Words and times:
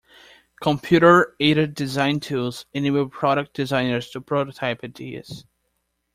Computer-aided 0.63 1.75
design 1.75 2.19
tools 2.21 2.65
enable 2.73 3.07
product 3.07 3.53
designers 3.53 4.09
to 4.09 4.19
prototype 4.19 4.83
ideas. 4.83 5.45